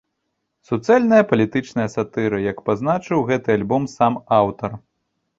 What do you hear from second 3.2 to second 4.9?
гэты альбом сам аўтар.